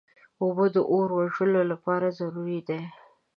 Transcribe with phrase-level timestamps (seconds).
[0.43, 2.79] اوبه د اور وژلو لپاره ضروري دي.